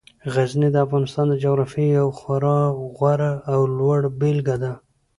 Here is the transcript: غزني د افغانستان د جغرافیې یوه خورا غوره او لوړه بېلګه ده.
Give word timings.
غزني 0.33 0.69
د 0.71 0.77
افغانستان 0.85 1.25
د 1.29 1.33
جغرافیې 1.43 1.87
یوه 1.99 2.13
خورا 2.19 2.57
غوره 2.97 3.31
او 3.53 3.59
لوړه 3.77 4.09
بېلګه 4.19 4.55
ده. 4.63 4.73